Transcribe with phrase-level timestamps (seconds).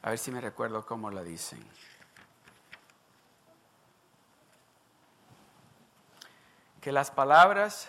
[0.00, 1.62] a ver si me recuerdo cómo la dicen.
[6.80, 7.88] Que las palabras,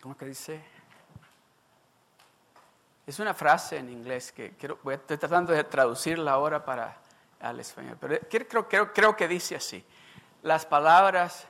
[0.00, 0.64] ¿cómo que dice?
[3.06, 6.96] Es una frase en inglés que quiero, estoy tratando de traducirla ahora para
[7.38, 8.18] al español, pero
[8.94, 9.84] creo que dice así.
[10.44, 11.46] Las palabras,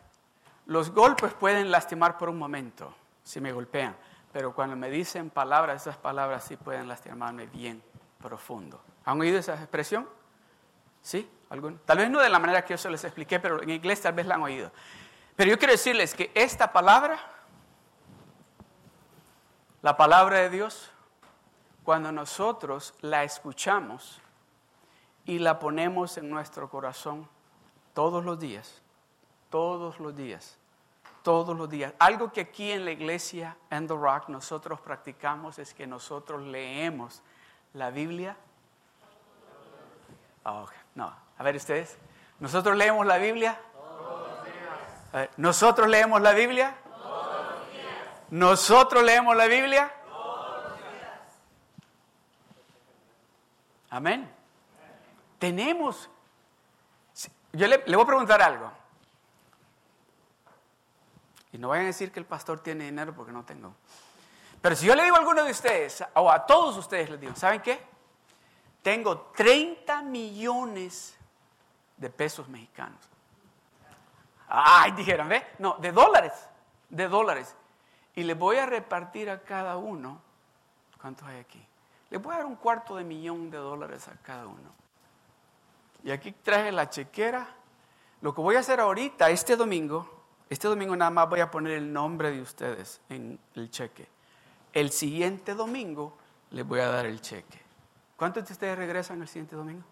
[0.66, 2.92] los golpes pueden lastimar por un momento
[3.22, 3.96] si me golpean.
[4.36, 7.82] Pero cuando me dicen palabras, esas palabras sí pueden lastimarme bien
[8.20, 8.82] profundo.
[9.06, 10.06] ¿Han oído esa expresión?
[11.00, 11.26] ¿Sí?
[11.48, 11.78] ¿Algún?
[11.86, 14.12] Tal vez no de la manera que yo se les expliqué, pero en inglés tal
[14.12, 14.70] vez la han oído.
[15.36, 17.18] Pero yo quiero decirles que esta palabra,
[19.80, 20.90] la palabra de Dios,
[21.82, 24.20] cuando nosotros la escuchamos
[25.24, 27.26] y la ponemos en nuestro corazón
[27.94, 28.82] todos los días,
[29.48, 30.58] todos los días,
[31.26, 31.92] todos los días.
[31.98, 37.20] Algo que aquí en la iglesia en The Rock nosotros practicamos es que nosotros leemos
[37.74, 38.36] la Biblia.
[40.44, 41.98] Oh, no, a ver ustedes.
[42.38, 43.60] ¿Nosotros leemos la Biblia?
[43.72, 45.30] Todos los días.
[45.36, 46.76] ¿Nosotros leemos la Biblia?
[46.84, 48.30] Todos los días.
[48.30, 49.92] ¿Nosotros leemos la Biblia?
[50.08, 51.20] Todos los días.
[53.90, 54.30] Amén.
[55.40, 56.08] Tenemos.
[57.52, 58.85] Yo le voy a preguntar algo.
[61.58, 63.74] No vayan a decir que el pastor tiene dinero porque no tengo.
[64.60, 67.34] Pero si yo le digo a alguno de ustedes, o a todos ustedes les digo,
[67.36, 67.80] ¿saben qué?
[68.82, 71.16] Tengo 30 millones
[71.96, 73.00] de pesos mexicanos.
[74.48, 75.44] Ay, dijeron, ¿ve?
[75.58, 76.32] No, de dólares,
[76.88, 77.54] de dólares.
[78.14, 80.20] Y les voy a repartir a cada uno,
[81.00, 81.64] ¿cuántos hay aquí?
[82.10, 84.74] Les voy a dar un cuarto de millón de dólares a cada uno.
[86.04, 87.48] Y aquí traje la chequera.
[88.20, 90.15] Lo que voy a hacer ahorita, este domingo,
[90.48, 94.08] este domingo nada más voy a poner el nombre de ustedes en el cheque.
[94.72, 96.16] El siguiente domingo
[96.50, 97.60] les voy a dar el cheque.
[98.16, 99.84] ¿Cuántos de ustedes regresan el siguiente domingo?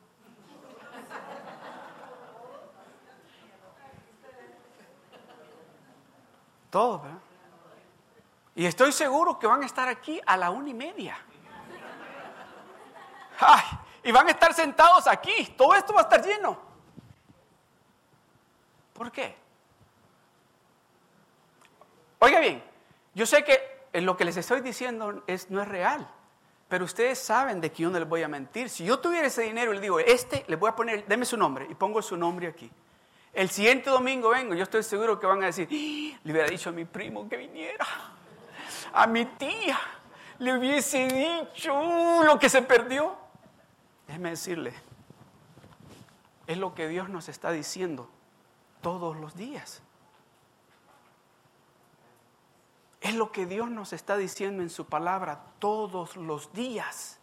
[6.71, 7.19] Todos, ¿verdad?
[8.57, 11.17] Y estoy seguro que van a estar aquí a la una y media.
[13.41, 13.65] Ay,
[14.05, 15.55] y van a estar sentados aquí.
[15.57, 16.59] Todo esto va a estar lleno.
[18.93, 19.44] ¿Por qué?
[22.25, 22.63] Oiga bien,
[23.15, 26.09] yo sé que lo que les estoy diciendo es, no es real,
[26.71, 28.71] pero ustedes saben de que yo no les voy a mentir.
[28.71, 31.37] Si yo tuviera ese dinero y le digo, este, le voy a poner, deme su
[31.37, 32.71] nombre y pongo su nombre aquí.
[33.35, 36.19] El siguiente domingo vengo, yo estoy seguro que van a decir, ¡Ah!
[36.25, 37.87] le hubiera dicho a mi primo que viniera,
[38.95, 39.79] a mi tía,
[40.39, 43.15] le hubiese dicho lo que se perdió.
[44.07, 44.73] Déjeme decirle,
[46.47, 48.09] es lo que Dios nos está diciendo
[48.81, 49.83] todos los días.
[53.05, 57.19] Es lo que Dios nos está diciendo en su palabra todos los días.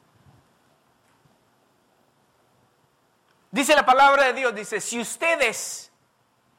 [3.50, 5.91] Dice la palabra de Dios, dice, si ustedes,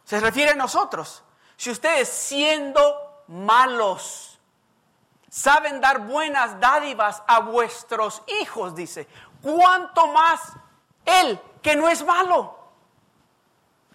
[0.03, 1.23] se refiere a nosotros,
[1.57, 4.41] si ustedes siendo malos,
[5.31, 9.07] saben dar buenas dádivas a vuestros hijos, dice,
[9.41, 10.41] ¿cuánto más
[11.05, 12.59] Él, que no es malo?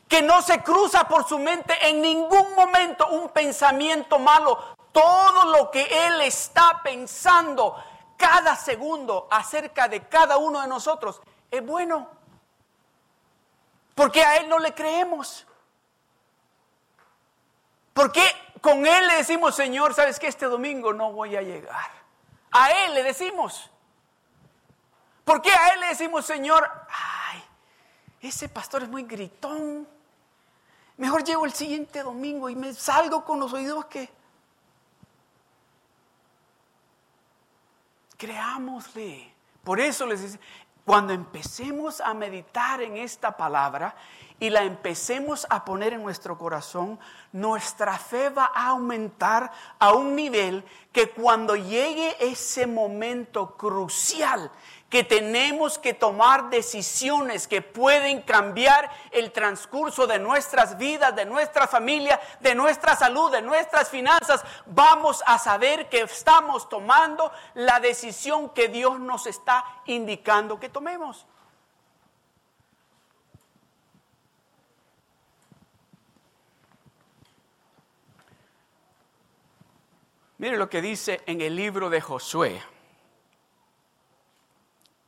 [0.07, 5.69] que no se cruza por su mente en ningún momento un pensamiento malo, todo lo
[5.69, 7.75] que Él está pensando
[8.17, 11.21] cada segundo acerca de cada uno de nosotros
[11.51, 12.09] es bueno.
[13.93, 15.45] Porque a Él no le creemos.
[17.93, 18.23] Porque
[18.59, 21.91] con Él le decimos, Señor, sabes que este domingo no voy a llegar.
[22.49, 23.69] A Él le decimos.
[25.23, 27.43] ¿Por qué a Él le decimos, Señor, ay,
[28.21, 29.87] ese pastor es muy gritón?
[30.97, 34.16] Mejor llego el siguiente domingo y me salgo con los oídos que
[38.17, 39.31] Creámosle.
[39.63, 40.39] Por eso les dice,
[40.85, 43.95] cuando empecemos a meditar en esta palabra
[44.39, 46.97] y la empecemos a poner en nuestro corazón,
[47.33, 54.49] nuestra fe va a aumentar a un nivel que cuando llegue ese momento crucial
[54.89, 61.67] que tenemos que tomar decisiones que pueden cambiar el transcurso de nuestras vidas, de nuestra
[61.67, 68.49] familia, de nuestra salud, de nuestras finanzas, vamos a saber que estamos tomando la decisión
[68.49, 71.25] que Dios nos está indicando que tomemos.
[80.37, 82.61] Mire lo que dice en el libro de Josué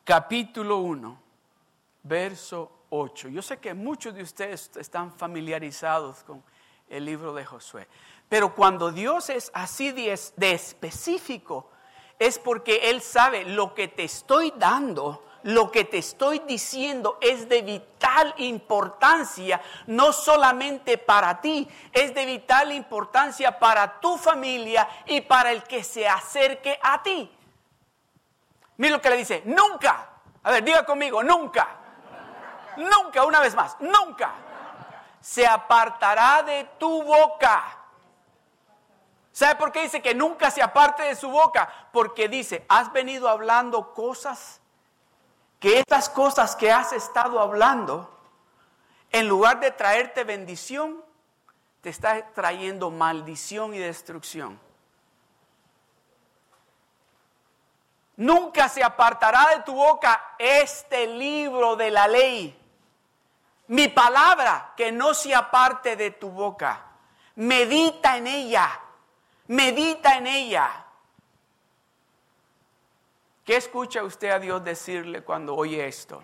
[0.10, 1.22] capítulo 1,
[2.02, 3.30] verso 8.
[3.30, 6.44] Yo sé que muchos de ustedes están familiarizados con
[6.90, 7.88] el libro de Josué,
[8.28, 11.70] Pero cuando Dios es así de, de específico,
[12.18, 17.48] es porque Él sabe lo que te estoy dando lo que te estoy diciendo es
[17.48, 25.22] de vital importancia, no solamente para ti, es de vital importancia para tu familia y
[25.22, 27.32] para el que se acerque a ti.
[28.80, 30.08] Mira lo que le dice, nunca.
[30.42, 31.68] A ver, diga conmigo, nunca.
[32.78, 34.32] Nunca, una vez más, nunca.
[35.20, 37.62] Se apartará de tu boca.
[39.34, 41.70] ¿Sabe por qué dice que nunca se aparte de su boca?
[41.92, 44.62] Porque dice, has venido hablando cosas
[45.60, 48.18] que estas cosas que has estado hablando,
[49.12, 51.04] en lugar de traerte bendición,
[51.82, 54.58] te está trayendo maldición y destrucción.
[58.20, 62.54] Nunca se apartará de tu boca este libro de la ley.
[63.68, 66.84] Mi palabra, que no se aparte de tu boca.
[67.36, 68.78] Medita en ella.
[69.48, 70.86] Medita en ella.
[73.46, 76.22] ¿Qué escucha usted a Dios decirle cuando oye esto?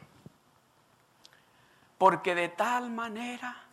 [1.97, 3.63] Porque de tal manera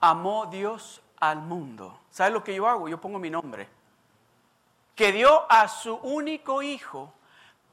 [0.00, 2.00] amó Dios al mundo.
[2.10, 2.88] ¿Sabe lo que yo hago?
[2.88, 3.68] Yo pongo mi nombre.
[4.96, 7.12] Que dio a su único hijo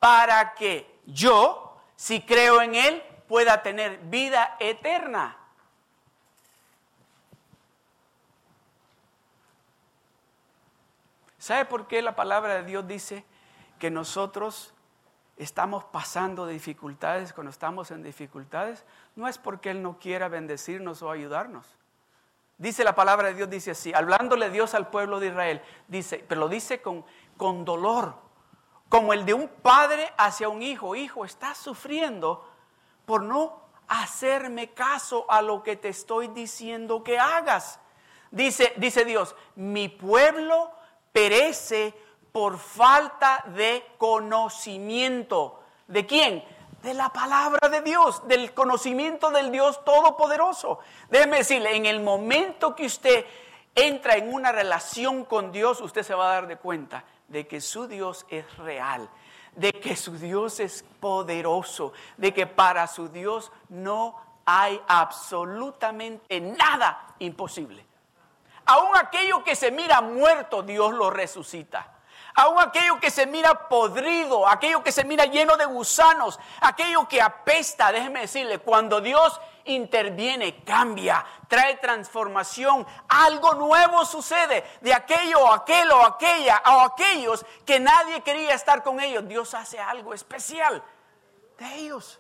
[0.03, 5.37] para que yo, si creo en él, pueda tener vida eterna.
[11.37, 13.23] ¿Sabe por qué la palabra de Dios dice
[13.79, 14.73] que nosotros
[15.37, 18.83] estamos pasando dificultades, cuando estamos en dificultades,
[19.15, 21.77] no es porque Él no quiera bendecirnos o ayudarnos.
[22.57, 26.41] Dice la palabra de Dios, dice así, hablándole Dios al pueblo de Israel, dice, pero
[26.41, 27.05] lo dice con,
[27.37, 28.22] con dolor,
[28.93, 30.95] como el de un padre hacia un hijo.
[30.95, 32.47] Hijo, estás sufriendo
[33.07, 37.79] por no hacerme caso a lo que te estoy diciendo que hagas.
[38.29, 40.69] Dice, dice Dios, mi pueblo
[41.11, 41.95] perece
[42.31, 45.63] por falta de conocimiento.
[45.87, 46.45] ¿De quién?
[46.83, 50.77] De la palabra de Dios, del conocimiento del Dios Todopoderoso.
[51.09, 53.25] Déjeme decirle, en el momento que usted
[53.73, 57.61] entra en una relación con Dios, usted se va a dar de cuenta de que
[57.61, 59.09] su Dios es real,
[59.55, 64.15] de que su Dios es poderoso, de que para su Dios no
[64.45, 67.85] hay absolutamente nada imposible.
[68.65, 71.93] Aún aquello que se mira muerto, Dios lo resucita.
[72.35, 77.21] Aún aquello que se mira podrido, aquello que se mira lleno de gusanos, aquello que
[77.21, 85.91] apesta, déjeme decirle, cuando Dios interviene, cambia, trae transformación, algo nuevo sucede de aquello aquel
[85.91, 89.27] o aquella o aquellos que nadie quería estar con ellos.
[89.27, 90.83] Dios hace algo especial
[91.59, 92.19] de ellos.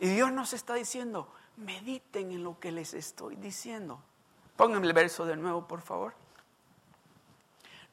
[0.00, 4.00] Y Dios nos está diciendo, mediten en lo que les estoy diciendo.
[4.56, 6.14] Pónganme el verso de nuevo, por favor.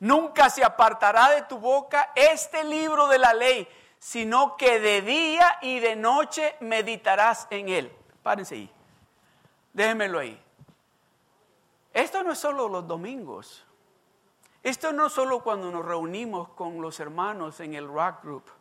[0.01, 3.68] Nunca se apartará de tu boca este libro de la ley,
[4.00, 7.96] sino que de día y de noche meditarás en él.
[8.24, 8.72] Párense ahí.
[9.74, 10.41] Déjenmelo ahí.
[11.93, 13.63] Esto no es solo los domingos.
[14.63, 18.51] Esto no es solo cuando nos reunimos con los hermanos en el rock group.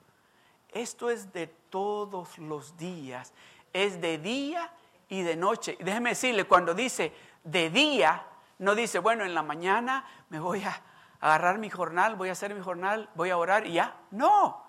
[0.68, 3.32] Esto es de todos los días.
[3.72, 4.70] Es de día
[5.08, 5.78] y de noche.
[5.80, 8.26] Déjeme decirle, cuando dice de día,
[8.58, 10.82] no dice, bueno, en la mañana me voy a
[11.20, 13.96] agarrar mi jornal, voy a hacer mi jornal, voy a orar y ya.
[14.10, 14.64] No.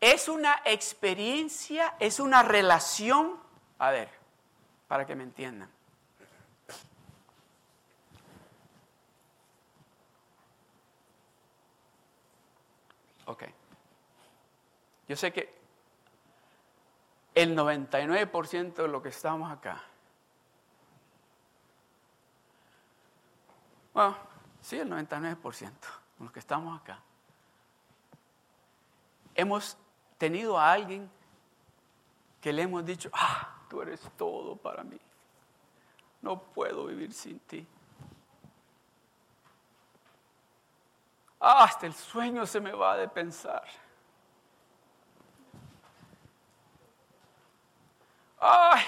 [0.00, 3.38] Es una experiencia, es una relación.
[3.78, 4.08] A ver,
[4.88, 5.70] para que me entiendan.
[13.26, 13.44] Ok.
[15.06, 15.54] Yo sé que
[17.34, 19.82] el 99% de lo que estamos acá,
[23.92, 24.29] bueno,
[24.62, 25.72] Sí, el 99%,
[26.18, 27.00] los que estamos acá.
[29.34, 29.76] Hemos
[30.18, 31.10] tenido a alguien
[32.40, 34.98] que le hemos dicho, ah, tú eres todo para mí.
[36.20, 37.66] No puedo vivir sin ti.
[41.38, 43.64] Hasta el sueño se me va de pensar.
[48.38, 48.82] Ay,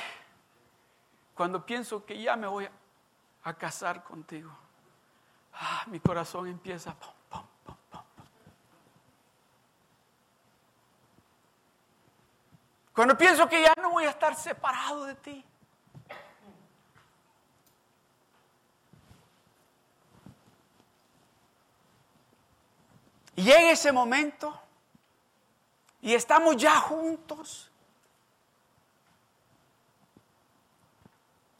[1.35, 2.69] cuando pienso que ya me voy
[3.45, 4.62] a casar contigo
[5.63, 6.95] ah, mi corazón empieza.
[12.93, 15.45] Cuando pienso que ya no voy a estar separado de ti.
[23.35, 24.61] Y llega ese momento
[26.03, 27.71] y estamos ya juntos.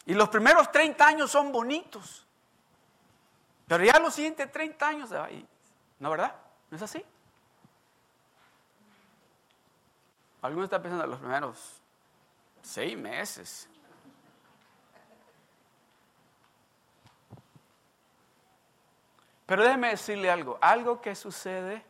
[0.05, 2.27] Y los primeros 30 años son bonitos.
[3.73, 5.11] Pero ya los siguientes 30 años,
[5.99, 6.37] ¿no verdad?
[6.71, 7.03] ¿No es así?
[10.43, 11.81] Algunos están pensando en los primeros
[12.61, 13.67] seis meses.
[19.47, 21.83] Pero déjeme decirle algo, algo que sucede,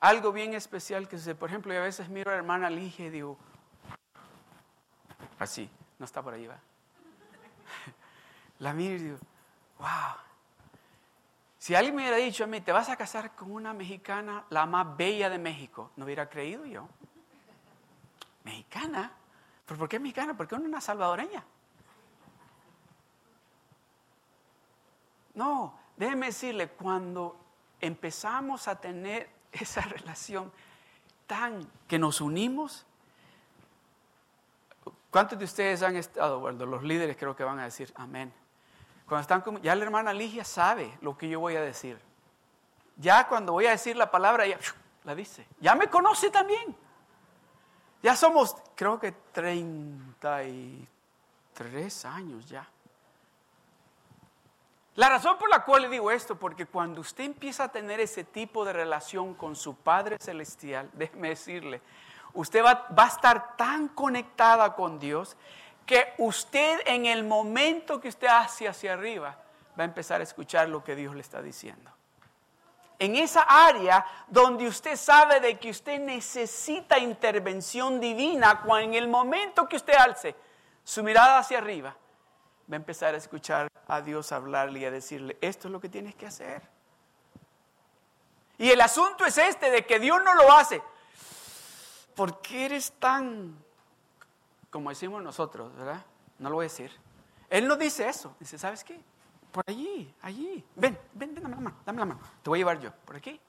[0.00, 1.34] algo bien especial que sucede.
[1.34, 3.36] Por ejemplo, yo a veces miro a la hermana Ligia y digo,
[5.38, 6.56] así, no está por ahí, va.
[8.60, 8.98] La miro y
[9.80, 10.16] wow.
[11.58, 14.64] Si alguien me hubiera dicho a mí, te vas a casar con una mexicana, la
[14.64, 16.88] más bella de México, no hubiera creído yo.
[18.44, 19.12] ¿Mexicana?
[19.66, 20.34] ¿Pero por qué mexicana?
[20.36, 21.44] Porque una salvadoreña.
[25.34, 27.36] No, déjeme decirle, cuando
[27.80, 30.50] empezamos a tener esa relación
[31.26, 32.86] tan que nos unimos,
[35.10, 38.32] ¿cuántos de ustedes han estado, bueno, los líderes creo que van a decir amén?
[39.10, 41.98] Cuando están ya la hermana Ligia sabe lo que yo voy a decir.
[42.96, 44.56] Ya cuando voy a decir la palabra, ya
[45.02, 45.48] la dice.
[45.58, 46.76] Ya me conoce también.
[48.04, 52.68] Ya somos, creo que 33 años ya.
[54.94, 58.22] La razón por la cual le digo esto, porque cuando usted empieza a tener ese
[58.22, 61.82] tipo de relación con su Padre Celestial, déjeme decirle,
[62.32, 65.36] usted va a estar tan conectada con Dios
[65.86, 69.36] que usted en el momento que usted hace hacia arriba
[69.78, 71.90] va a empezar a escuchar lo que Dios le está diciendo.
[72.98, 79.08] En esa área donde usted sabe de que usted necesita intervención divina, cuando en el
[79.08, 80.36] momento que usted alce
[80.84, 81.96] su mirada hacia arriba,
[82.70, 85.88] va a empezar a escuchar a Dios hablarle y a decirle, esto es lo que
[85.88, 86.62] tienes que hacer.
[88.58, 90.82] Y el asunto es este, de que Dios no lo hace.
[92.14, 93.56] ¿Por qué eres tan
[94.70, 96.04] como decimos nosotros, ¿verdad?
[96.38, 96.90] No lo voy a decir.
[97.48, 98.34] Él no dice eso.
[98.38, 98.98] Dice, ¿sabes qué?
[99.52, 100.64] Por allí, allí.
[100.76, 102.20] Ven, ven, ven, dame la mano, dame la mano.
[102.42, 103.40] Te voy a llevar yo, por aquí.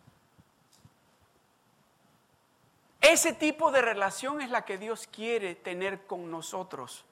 [2.99, 7.05] Ese tipo de relación es la que Dios quiere tener con nosotros.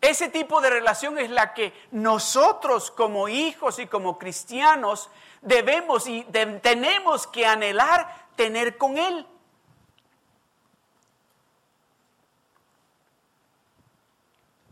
[0.00, 5.10] Ese tipo de relación es la que nosotros como hijos y como cristianos
[5.42, 6.24] debemos y
[6.62, 9.26] tenemos que anhelar tener con Él.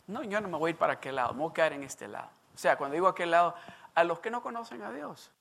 [0.06, 1.82] No, yo no me voy a ir para aquel lado, me voy a quedar en
[1.82, 2.30] este lado.
[2.54, 3.54] O sea, cuando digo aquel lado,
[3.94, 5.32] a los que no conocen a Dios.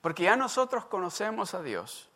[0.00, 2.10] Porque ya nosotros conocemos a Dios.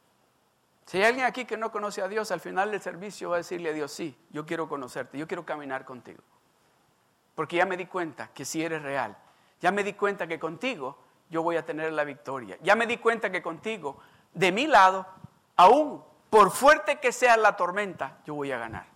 [0.87, 3.39] Si hay alguien aquí que no conoce a Dios, al final del servicio va a
[3.39, 6.23] decirle a Dios, sí, yo quiero conocerte, yo quiero caminar contigo.
[7.35, 9.17] Porque ya me di cuenta que si eres real.
[9.61, 10.99] Ya me di cuenta que contigo
[11.31, 12.57] yo voy a tener la victoria.
[12.63, 13.99] Ya me di cuenta que contigo,
[14.33, 15.07] de mi lado,
[15.57, 18.87] aún por fuerte que sea la tormenta, yo voy a ganar.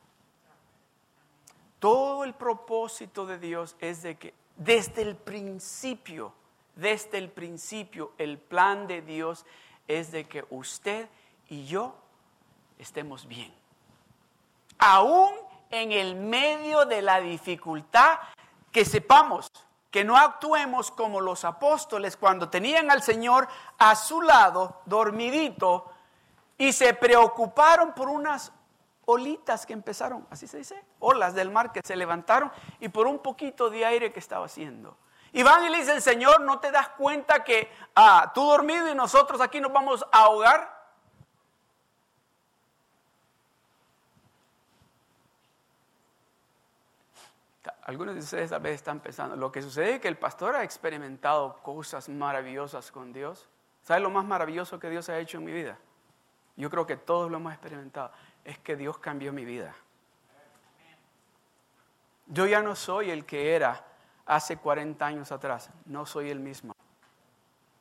[1.82, 6.32] Todo el propósito de Dios es de que desde el principio,
[6.76, 9.44] desde el principio, el plan de Dios
[9.88, 11.08] es de que usted
[11.48, 11.96] y yo
[12.78, 13.52] estemos bien.
[14.78, 15.32] Aún
[15.70, 18.20] en el medio de la dificultad,
[18.70, 19.50] que sepamos
[19.90, 23.48] que no actuemos como los apóstoles cuando tenían al Señor
[23.78, 25.90] a su lado, dormidito,
[26.56, 28.52] y se preocuparon por unas
[29.04, 33.18] olitas que empezaron, así se dice, olas del mar que se levantaron y por un
[33.18, 34.96] poquito de aire que estaba haciendo.
[35.32, 38.94] Y van y le dicen, Señor, ¿no te das cuenta que ah, tú dormido y
[38.94, 40.82] nosotros aquí nos vamos a ahogar?
[47.84, 50.62] Algunos de ustedes a veces están pensando, lo que sucede es que el pastor ha
[50.62, 53.48] experimentado cosas maravillosas con Dios.
[53.82, 55.78] ¿Sabe lo más maravilloso que Dios ha hecho en mi vida?
[56.56, 58.12] Yo creo que todos lo hemos experimentado
[58.44, 59.74] es que Dios cambió mi vida.
[62.26, 63.84] Yo ya no soy el que era
[64.26, 66.74] hace 40 años atrás, no soy el mismo.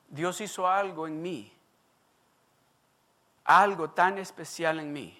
[0.09, 1.53] Dios hizo algo en mí,
[3.45, 5.17] algo tan especial en mí,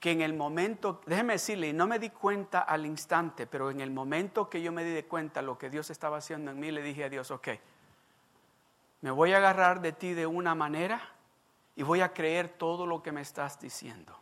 [0.00, 3.90] que en el momento, déjeme decirle, no me di cuenta al instante, pero en el
[3.90, 7.04] momento que yo me di cuenta lo que Dios estaba haciendo en mí, le dije
[7.04, 7.48] a Dios, ok,
[9.02, 11.12] me voy a agarrar de ti de una manera
[11.76, 14.18] y voy a creer todo lo que me estás diciendo.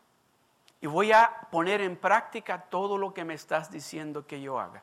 [0.81, 4.83] Y voy a poner en práctica todo lo que me estás diciendo que yo haga.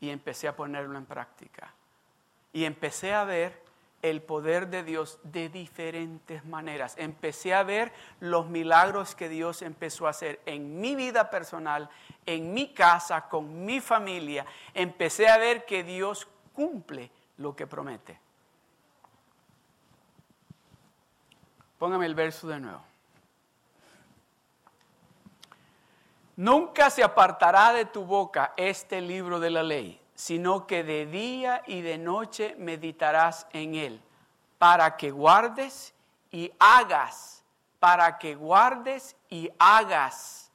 [0.00, 1.72] Y empecé a ponerlo en práctica.
[2.52, 3.62] Y empecé a ver
[4.02, 6.94] el poder de Dios de diferentes maneras.
[6.98, 11.88] Empecé a ver los milagros que Dios empezó a hacer en mi vida personal,
[12.24, 14.46] en mi casa, con mi familia.
[14.74, 18.20] Empecé a ver que Dios cumple lo que promete.
[21.78, 22.82] Póngame el verso de nuevo.
[26.36, 31.62] Nunca se apartará de tu boca este libro de la ley, sino que de día
[31.66, 34.02] y de noche meditarás en él,
[34.56, 35.94] para que guardes
[36.30, 37.44] y hagas,
[37.78, 40.52] para que guardes y hagas,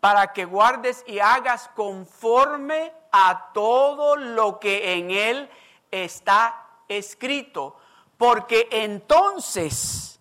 [0.00, 5.50] para que guardes y hagas conforme a todo lo que en él
[5.90, 7.76] está escrito,
[8.16, 10.15] porque entonces,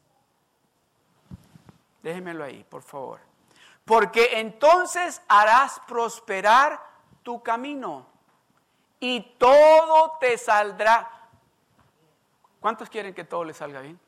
[2.06, 3.20] déjenmelo ahí, por favor,
[3.84, 6.80] porque entonces harás prosperar
[7.24, 8.06] tu camino
[9.00, 11.10] y todo te saldrá.
[12.60, 14.00] ¿Cuántos quieren que todo les salga bien?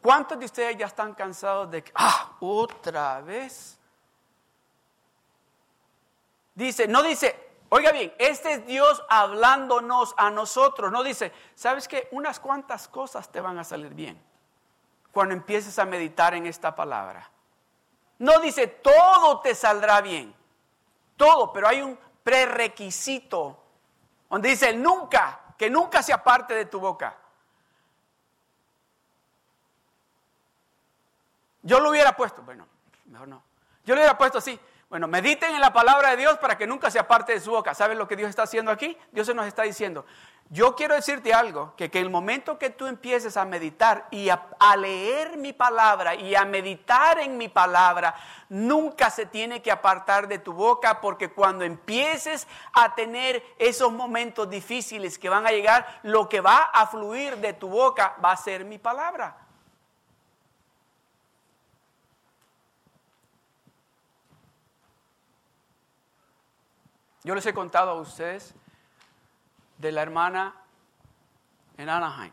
[0.00, 3.76] ¿Cuántos de ustedes ya están cansados de que, ah, otra vez?
[6.54, 10.92] Dice, no dice, oiga bien, este es Dios hablándonos a nosotros.
[10.92, 12.08] No dice, ¿sabes qué?
[12.12, 14.29] Unas cuantas cosas te van a salir bien
[15.12, 17.30] cuando empieces a meditar en esta palabra.
[18.18, 20.34] No dice, todo te saldrá bien.
[21.16, 23.58] Todo, pero hay un prerequisito
[24.28, 27.16] donde dice nunca, que nunca se aparte de tu boca.
[31.62, 32.66] Yo lo hubiera puesto, bueno,
[33.06, 33.42] mejor no.
[33.84, 34.58] Yo lo hubiera puesto así.
[34.88, 37.74] Bueno, mediten en la palabra de Dios para que nunca se aparte de su boca.
[37.74, 38.96] ¿Saben lo que Dios está haciendo aquí?
[39.12, 40.04] Dios se nos está diciendo,
[40.52, 44.48] yo quiero decirte algo, que, que el momento que tú empieces a meditar y a,
[44.76, 48.16] leer mi palabra y a meditar en mi palabra,
[48.48, 54.50] nunca se tiene que apartar de tu boca, porque cuando empieces a tener esos momentos
[54.50, 58.36] difíciles que van a llegar, lo que va a fluir de tu boca va a
[58.36, 59.36] ser mi palabra.
[67.22, 68.52] Yo les he contado a ustedes
[69.80, 70.54] de la hermana
[71.78, 72.32] en Anaheim,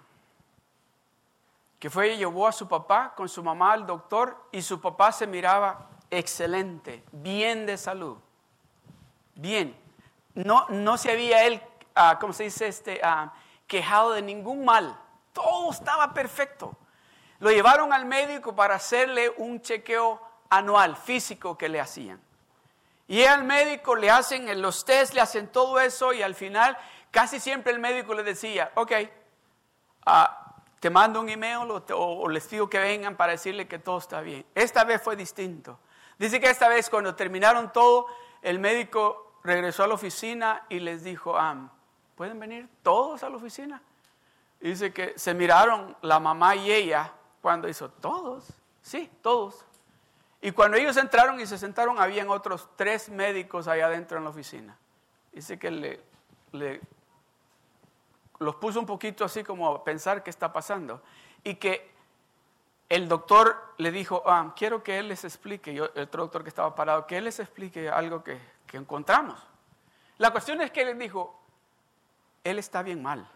[1.79, 5.13] que fue y llevó a su papá con su mamá al doctor y su papá
[5.13, 8.17] se miraba excelente, bien de salud,
[9.35, 9.75] bien.
[10.33, 11.61] No, no se había él,
[11.95, 12.67] uh, ¿cómo se dice?
[12.67, 13.33] Este, ah,
[13.65, 14.99] quejado de ningún mal,
[15.31, 16.75] todo estaba perfecto.
[17.39, 22.21] Lo llevaron al médico para hacerle un chequeo anual físico que le hacían.
[23.07, 26.77] Y al médico le hacen los test, le hacen todo eso y al final
[27.11, 28.91] casi siempre el médico le decía, ok,
[30.05, 30.47] ah,
[30.79, 34.45] te mando un email o, les digo que vengan para decirle que todo está bien.
[34.53, 35.79] Esta vez fue distinto.
[36.17, 38.07] Dice que esta vez cuando terminaron todo,
[38.41, 41.35] el médico regresó a la oficina y les dijo,
[42.15, 43.81] ¿pueden venir todos a la oficina?
[44.59, 48.45] dice que se miraron la mamá y ella cuando hizo, ¿todos?
[48.81, 49.63] Sí, todos.
[50.41, 54.31] Y cuando ellos entraron y se sentaron, habían otros tres médicos allá adentro en la
[54.31, 54.75] oficina.
[55.31, 56.81] Dice que le
[58.39, 61.01] los puso un poquito así como a pensar qué está pasando.
[61.43, 61.91] Y que
[62.89, 66.73] el doctor le dijo, ah, quiero que él les explique, el otro doctor que estaba
[66.73, 69.39] parado, que él les explique algo que, que encontramos.
[70.17, 71.39] La cuestión es que él dijo,
[72.43, 73.27] él está bien mal.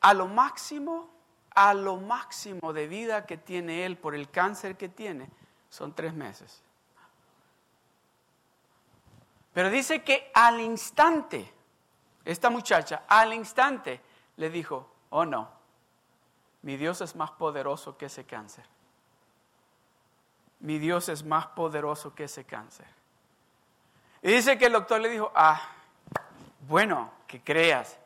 [0.00, 1.10] A lo máximo,
[1.54, 5.28] a lo máximo de vida que tiene él por el cáncer que tiene,
[5.68, 6.62] son tres meses.
[9.52, 11.52] Pero dice que al instante,
[12.24, 14.00] esta muchacha al instante
[14.36, 15.48] le dijo, oh no,
[16.62, 18.64] mi Dios es más poderoso que ese cáncer.
[20.60, 22.86] Mi Dios es más poderoso que ese cáncer.
[24.22, 25.60] Y dice que el doctor le dijo, ah,
[26.68, 27.98] bueno, que creas,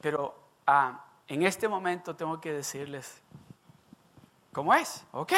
[0.00, 3.20] pero ah, en este momento tengo que decirles
[4.52, 5.32] cómo es, ok,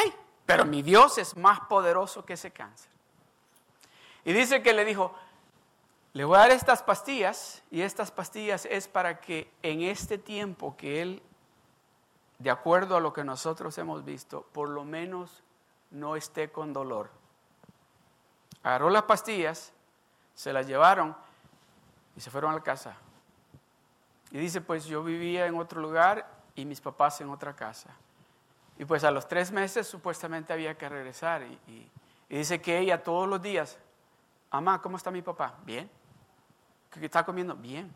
[0.45, 2.91] pero mi Dios es más poderoso que ese cáncer.
[4.23, 5.15] Y dice que le dijo,
[6.17, 10.75] le voy a dar estas pastillas y estas pastillas es para que en este tiempo
[10.75, 11.21] que Él,
[12.39, 15.43] de acuerdo a lo que nosotros hemos visto, por lo menos
[15.91, 17.11] no esté con dolor.
[18.63, 19.71] Agarró las pastillas,
[20.33, 21.15] se las llevaron
[22.15, 22.95] y se fueron a la casa.
[24.31, 27.91] Y dice, pues yo vivía en otro lugar y mis papás en otra casa.
[28.79, 31.43] Y pues a los tres meses supuestamente había que regresar.
[31.43, 31.91] Y,
[32.27, 33.77] dice que ella todos los días,
[34.51, 35.53] mamá, ¿cómo está mi papá?
[35.63, 35.87] Bien
[36.91, 37.93] que está comiendo bien.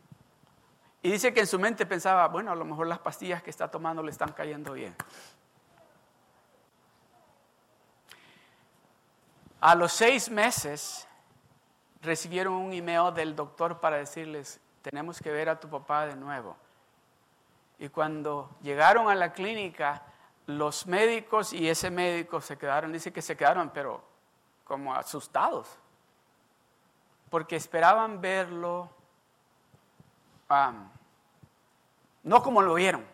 [1.02, 3.70] Y dice que en su mente pensaba, bueno, a lo mejor las pastillas que está
[3.70, 4.96] tomando le están cayendo bien.
[9.60, 11.08] A los seis meses
[12.02, 16.56] recibieron un email del doctor para decirles, tenemos que ver a tu papá de nuevo.
[17.78, 20.04] Y cuando llegaron a la clínica,
[20.46, 24.04] los médicos y ese médico se quedaron, dice que se quedaron, pero
[24.64, 25.78] como asustados
[27.32, 28.90] porque esperaban verlo
[32.24, 33.06] no como lo vieron.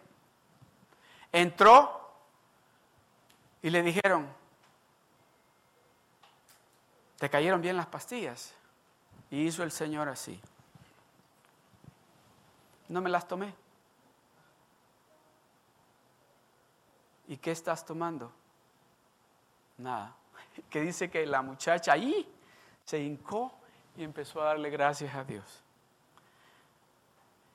[1.32, 2.12] Entró
[3.62, 4.28] y le dijeron,
[7.20, 8.56] ¿te cayeron bien las pastillas?
[9.30, 10.42] Y hizo el Señor así.
[12.90, 13.54] No me las tomé.
[17.28, 18.32] ¿Y qué estás tomando?
[19.78, 20.16] Nada.
[20.72, 22.28] Que dice que la muchacha ahí
[22.84, 23.54] se hincó
[23.98, 25.64] y empezó a darle gracias a Dios.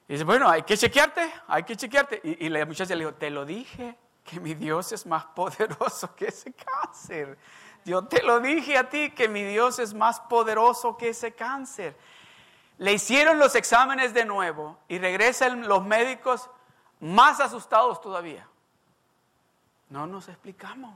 [0.08, 2.20] Y dice, bueno, hay que chequearte, hay que chequearte.
[2.22, 6.26] Y, la muchacha le dijo, te lo dije, que mi Dios es más poderoso que
[6.26, 7.38] ese cáncer.
[7.84, 11.96] Yo te lo dije a ti, que mi Dios es más poderoso que ese cáncer.
[12.78, 16.50] Le hicieron los exámenes de nuevo y regresan los médicos
[17.00, 18.46] más asustados todavía.
[19.88, 20.94] No nos explicamos.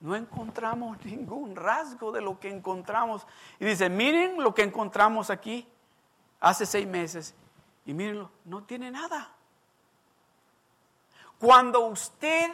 [0.00, 3.26] No encontramos ningún rasgo de lo que encontramos.
[3.58, 5.66] Y dice, miren lo que encontramos aquí
[6.40, 7.34] hace seis meses.
[7.84, 9.32] Y mírenlo, no tiene nada.
[11.38, 12.50] Cuando usted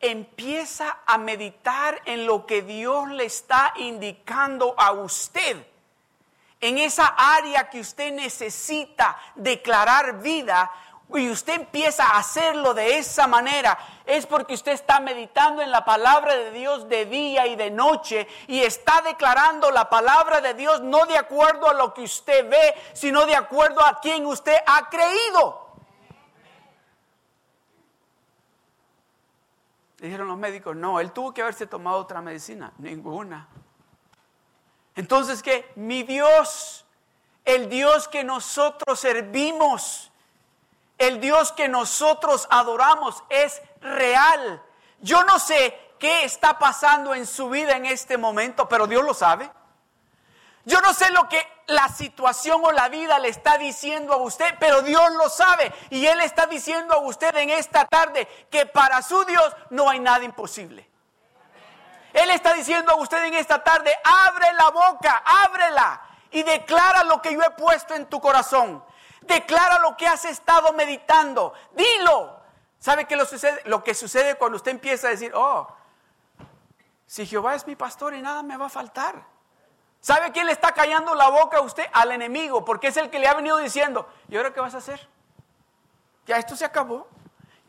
[0.00, 5.66] empieza a meditar en lo que Dios le está indicando a usted,
[6.60, 10.70] en esa área que usted necesita declarar vida,
[11.18, 15.84] y usted empieza a hacerlo de esa manera, es porque usted está meditando en la
[15.84, 20.80] palabra de Dios de día y de noche y está declarando la palabra de Dios
[20.80, 24.88] no de acuerdo a lo que usted ve, sino de acuerdo a quien usted ha
[24.90, 25.64] creído.
[29.98, 32.72] Dijeron los médicos, no, él tuvo que haberse tomado otra medicina.
[32.76, 33.48] Ninguna.
[34.96, 35.72] Entonces, ¿qué?
[35.76, 36.84] Mi Dios,
[37.44, 40.12] el Dios que nosotros servimos,
[40.98, 44.62] el Dios que nosotros adoramos es real.
[45.00, 49.14] Yo no sé qué está pasando en su vida en este momento, pero Dios lo
[49.14, 49.50] sabe.
[50.64, 54.54] Yo no sé lo que la situación o la vida le está diciendo a usted,
[54.58, 55.72] pero Dios lo sabe.
[55.90, 60.00] Y Él está diciendo a usted en esta tarde que para su Dios no hay
[60.00, 60.88] nada imposible.
[62.14, 67.20] Él está diciendo a usted en esta tarde, abre la boca, ábrela y declara lo
[67.20, 68.84] que yo he puesto en tu corazón.
[69.26, 71.54] Declara lo que has estado meditando.
[71.72, 72.40] Dilo.
[72.78, 73.62] ¿Sabe qué lo, sucede?
[73.64, 75.66] lo que sucede cuando usted empieza a decir, oh,
[77.06, 79.24] si Jehová es mi pastor y nada me va a faltar?
[80.00, 81.86] ¿Sabe quién le está callando la boca a usted?
[81.92, 84.78] Al enemigo, porque es el que le ha venido diciendo, ¿y ahora qué vas a
[84.78, 85.08] hacer?
[86.26, 87.08] Ya esto se acabó,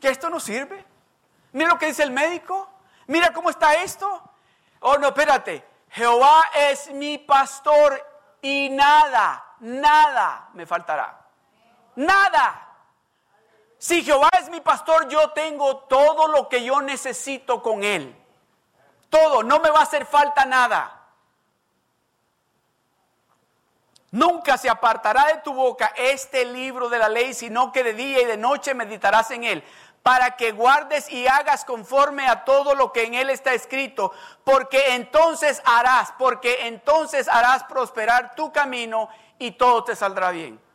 [0.00, 0.84] ya esto no sirve.
[1.52, 2.68] Mira lo que dice el médico,
[3.06, 4.22] mira cómo está esto.
[4.80, 8.04] Oh, no, espérate, Jehová es mi pastor
[8.42, 11.25] y nada, nada me faltará.
[11.96, 12.62] Nada.
[13.78, 18.14] Si Jehová es mi pastor, yo tengo todo lo que yo necesito con él.
[19.10, 20.92] Todo, no me va a hacer falta nada.
[24.10, 28.22] Nunca se apartará de tu boca este libro de la ley, sino que de día
[28.22, 29.64] y de noche meditarás en él,
[30.02, 34.12] para que guardes y hagas conforme a todo lo que en él está escrito,
[34.44, 40.65] porque entonces harás, porque entonces harás prosperar tu camino y todo te saldrá bien.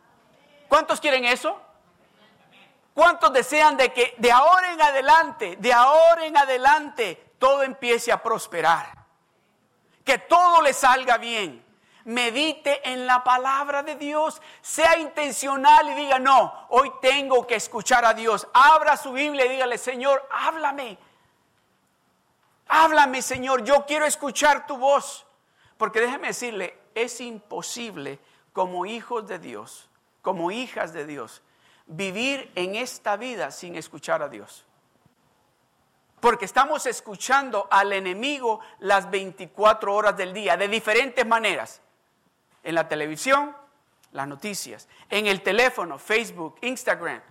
[0.71, 1.59] ¿Cuántos quieren eso?
[2.93, 8.23] ¿Cuántos desean de que de ahora en adelante, de ahora en adelante, todo empiece a
[8.23, 8.89] prosperar?
[10.05, 11.61] Que todo le salga bien
[12.05, 18.05] medite en la palabra de Dios, sea intencional y diga, no, hoy tengo que escuchar
[18.05, 18.47] a Dios.
[18.53, 20.97] Abra su Biblia y dígale, Señor, háblame.
[22.69, 25.27] Háblame, Señor, yo quiero escuchar tu voz.
[25.77, 28.19] Porque déjeme decirle, es imposible
[28.53, 29.90] como hijos de Dios,
[30.21, 31.41] como hijas de Dios,
[31.87, 34.65] vivir en esta vida sin escuchar a Dios.
[36.19, 41.81] Porque estamos escuchando al enemigo las 24 horas del día, de diferentes maneras.
[42.63, 43.55] En la televisión,
[44.11, 47.21] las noticias, en el teléfono, Facebook, Instagram,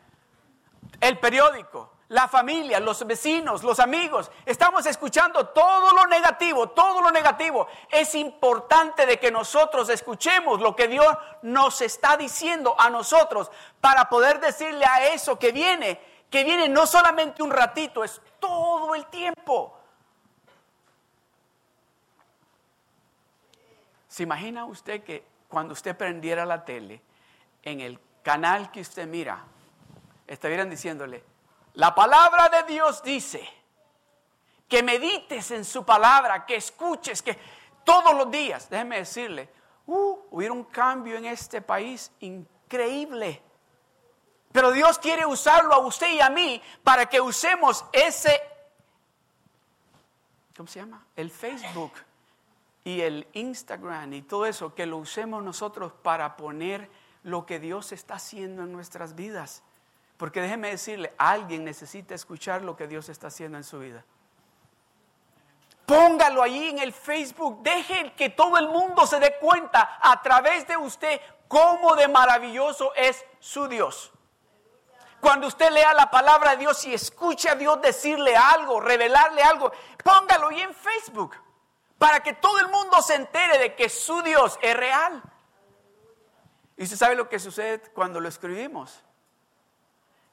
[1.00, 4.32] el periódico, la familia, los vecinos, los amigos.
[4.44, 7.68] Estamos escuchando todo lo negativo, todo lo negativo.
[7.88, 11.06] Es importante de que nosotros escuchemos lo que Dios
[11.42, 16.84] nos está diciendo a nosotros para poder decirle a eso que viene, que viene no
[16.84, 19.78] solamente un ratito, es todo el tiempo.
[24.08, 27.00] ¿Se imagina usted que cuando usted prendiera la tele,
[27.62, 29.44] en el canal que usted mira,
[30.26, 31.22] estuvieran diciéndole,
[31.74, 33.48] la palabra de Dios dice,
[34.70, 37.36] que medites en su palabra, que escuches, que
[37.84, 39.50] todos los días, déjeme decirle,
[39.86, 43.42] uh, hubiera un cambio en este país increíble.
[44.52, 48.40] Pero Dios quiere usarlo a usted y a mí para que usemos ese,
[50.56, 51.04] ¿cómo se llama?
[51.16, 51.92] El Facebook
[52.84, 56.88] y el Instagram y todo eso, que lo usemos nosotros para poner
[57.24, 59.64] lo que Dios está haciendo en nuestras vidas.
[60.20, 64.04] Porque déjeme decirle, alguien necesita escuchar lo que Dios está haciendo en su vida.
[65.86, 67.62] Póngalo ahí en el Facebook.
[67.62, 72.92] Deje que todo el mundo se dé cuenta a través de usted cómo de maravilloso
[72.96, 74.12] es su Dios.
[75.22, 79.72] Cuando usted lea la palabra de Dios y escuche a Dios decirle algo, revelarle algo,
[80.04, 81.34] póngalo ahí en Facebook
[81.96, 85.22] para que todo el mundo se entere de que su Dios es real.
[86.76, 89.02] Y usted sabe lo que sucede cuando lo escribimos.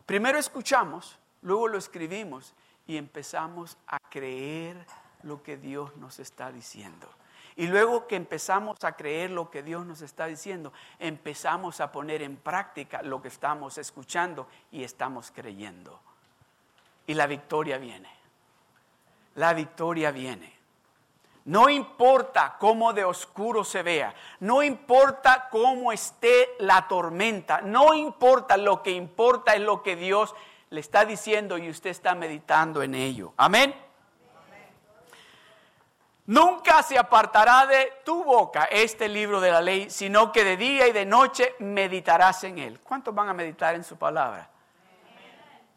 [0.08, 2.54] Primero escuchamos, luego lo escribimos
[2.88, 4.88] y empezamos a creer
[5.22, 7.10] lo que Dios nos está diciendo.
[7.58, 12.22] Y luego que empezamos a creer lo que Dios nos está diciendo, empezamos a poner
[12.22, 16.00] en práctica lo que estamos escuchando y estamos creyendo.
[17.06, 18.10] Y la victoria viene.
[19.36, 20.57] La victoria viene.
[21.48, 28.58] No importa cómo de oscuro se vea, no importa cómo esté la tormenta, no importa,
[28.58, 30.36] lo que importa es lo que Dios
[30.70, 33.32] le está diciendo y usted está meditando en ello.
[33.38, 33.74] Amén.
[36.26, 40.86] Nunca se apartará de tu boca este libro de la ley, sino que de día
[40.86, 42.82] y de noche meditarás en él.
[42.82, 44.50] ¿Cuántos van a meditar en su palabra?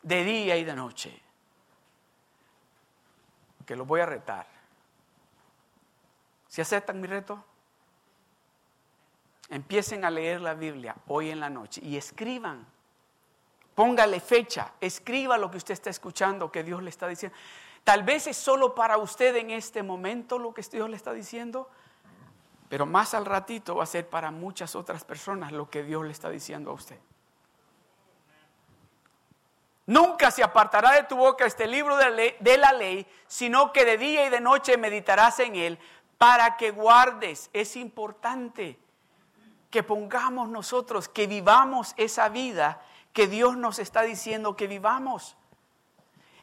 [0.03, 1.23] De día y de noche.
[3.65, 4.60] Que lo voy a retar.
[6.51, 7.43] ¿Se aceptan mi reto?
[9.49, 12.67] Empiecen a leer la Biblia hoy en la noche y escriban.
[13.77, 17.39] Póngale fecha, escriba lo que usted está escuchando, que Dios le está diciendo.
[17.85, 21.71] Tal vez es solo para usted en este momento lo que Dios le está diciendo,
[22.69, 26.11] pero más al ratito va a ser para muchas otras personas lo que Dios le
[26.11, 26.99] está diciendo a usted.
[29.87, 34.27] Nunca se apartará de tu boca este libro de la, ley, sino que de día
[34.27, 35.79] y de noche meditarás en él
[36.21, 37.49] para que guardes.
[37.55, 38.79] Es importante
[39.71, 42.83] que pongamos nosotros, que vivamos esa vida
[43.15, 45.39] que Dios nos está diciendo que vivamos.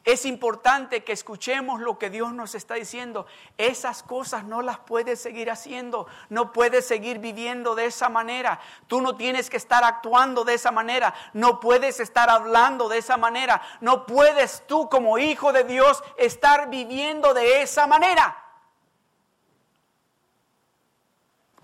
[0.04, 3.26] Es importante que escuchemos lo que Dios nos está diciendo.
[3.56, 6.08] Esas cosas no las puedes seguir haciendo.
[6.28, 8.58] No puedes seguir viviendo de esa manera.
[8.88, 11.14] Tú no tienes que estar actuando de esa manera.
[11.34, 13.62] No puedes estar hablando de esa manera.
[13.80, 18.47] No puedes tú como hijo de Dios estar viviendo de esa manera.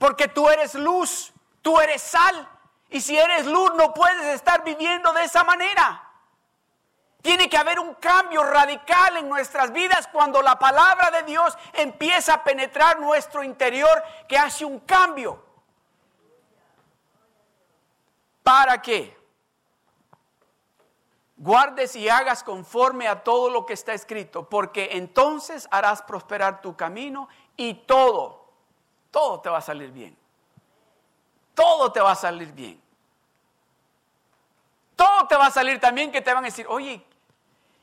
[0.04, 2.46] Porque tú eres luz, tú eres sal.
[2.90, 6.06] Y si eres luz no puedes estar viviendo de esa manera.
[7.22, 12.34] Tiene que haber un cambio radical en nuestras vidas cuando la palabra de Dios empieza
[12.34, 15.42] a penetrar nuestro interior, que hace un cambio.
[18.42, 19.16] ¿Para qué?
[21.38, 26.76] Guardes y hagas conforme a todo lo que está escrito, porque entonces harás prosperar tu
[26.76, 28.43] camino y todo,
[29.14, 30.16] todo te va a salir bien.
[31.54, 32.82] Todo te va a salir bien.
[34.96, 37.06] Todo te va a salir también que te van a decir, oye,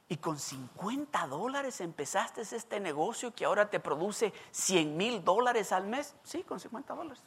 [0.09, 5.87] y con 50 dólares empezaste este negocio que ahora te produce 100 mil dólares al
[5.87, 6.15] mes.
[6.21, 7.23] Sí, con 50 dólares.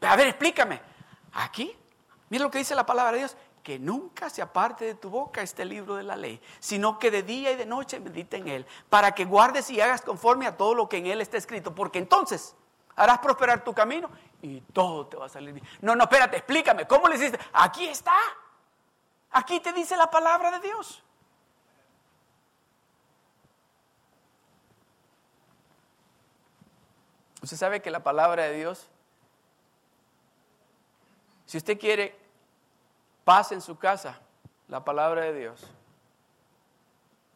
[0.00, 0.80] A ver, explícame.
[1.34, 1.72] Aquí,
[2.30, 3.36] mira lo que dice la palabra de Dios.
[3.62, 7.22] Que nunca se aparte de tu boca este libro de la ley, sino que de
[7.22, 10.74] día y de noche medita en él, para que guardes y hagas conforme a todo
[10.74, 12.54] lo que en él está escrito, porque entonces
[12.96, 14.10] harás prosperar tu camino
[14.42, 15.66] y todo te va a salir bien.
[15.80, 17.38] No, no, espérate, explícame, ¿cómo le hiciste?
[17.52, 18.16] Aquí está.
[19.30, 21.02] Aquí te dice la palabra de Dios.
[27.42, 28.88] Usted sabe que la palabra de Dios,
[31.46, 32.17] si usted quiere
[33.28, 34.18] paz en su casa,
[34.68, 35.60] la palabra de Dios.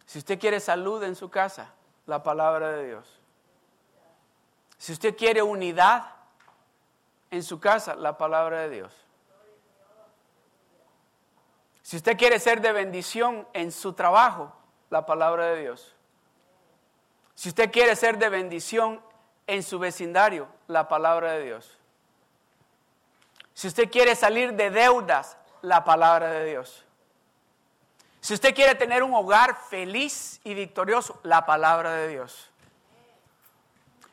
[0.06, 1.74] Si usted quiere salud en su casa,
[2.06, 3.20] la palabra de Dios.
[4.78, 6.14] Si usted quiere unidad
[7.30, 8.94] en su casa, la palabra de Dios.
[11.82, 14.50] Si usted quiere ser de bendición en su trabajo,
[14.88, 15.94] la palabra de Dios.
[17.34, 19.02] Si usted quiere ser de bendición
[19.46, 21.76] en su vecindario, la palabra de Dios.
[23.52, 26.84] Si usted quiere salir de deudas, la palabra de Dios.
[28.20, 32.50] Si usted quiere tener un hogar feliz y victorioso, la palabra de Dios.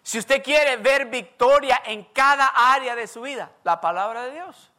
[0.02, 4.72] Si usted quiere ver victoria en cada área de su vida, la palabra de Dios.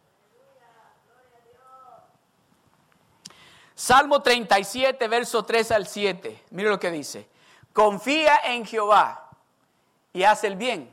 [3.77, 6.45] Salmo 37, verso 3 al 7.
[6.51, 7.29] Mire lo que dice.
[7.73, 9.31] Confía en Jehová
[10.13, 10.93] y haz el bien,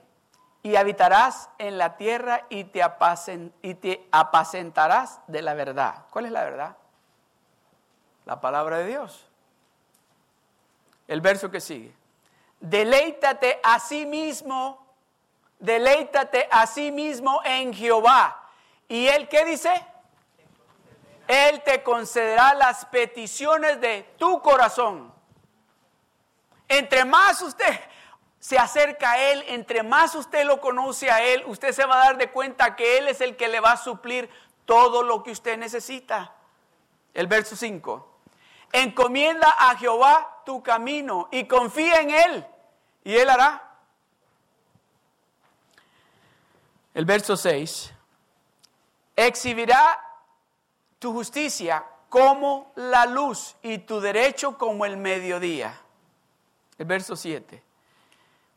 [0.68, 2.84] y habitarás en la tierra y te,
[4.12, 6.04] apacentarás de la verdad.
[6.10, 6.76] ¿Cuál es la verdad?
[8.26, 9.26] La palabra de Dios.
[11.08, 11.94] El verso que sigue.
[12.60, 14.86] Deleítate a sí mismo,
[15.58, 18.50] deleítate a sí mismo en Jehová.
[18.90, 19.72] ¿Y él qué dice?
[21.30, 25.14] Él te concederá las peticiones de tu corazón.
[26.68, 27.80] Entre más usted
[28.40, 32.06] se acerca a Él, entre más usted lo conoce a Él, usted se va a
[32.06, 34.30] dar de cuenta que Él es el que le va a suplir
[34.66, 36.34] todo lo que usted necesita.
[37.14, 38.14] El verso 5.
[38.72, 42.46] Encomienda a Jehová tu camino y confía en Él
[43.04, 43.64] y Él hará.
[46.94, 47.94] El verso 6.
[49.16, 50.00] Exhibirá
[51.00, 55.80] tu justicia como la luz y tu derecho como el mediodía.
[56.78, 57.67] El verso 7.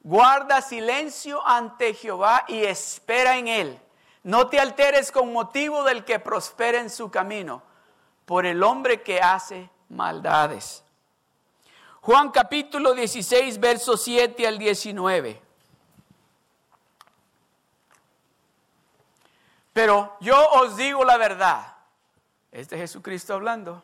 [0.03, 3.81] Guarda silencio ante Jehová y espera en él.
[4.23, 7.63] No te alteres con motivo del que prospera en su camino,
[8.25, 10.85] por el hombre que hace maldades.
[12.03, 15.43] Juan capítulo 16, verso 7 al 19.
[19.73, 21.75] Pero yo os digo la verdad.
[22.53, 23.83] Este Jesucristo hablando.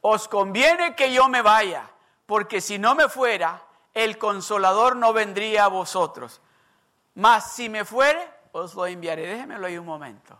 [0.00, 1.88] Os conviene que yo me vaya,
[2.26, 3.62] porque si no me fuera,
[3.94, 6.40] el consolador no vendría a vosotros.
[7.14, 9.26] Mas si me fuere, os lo enviaré.
[9.26, 10.38] Déjenmelo ahí un momento.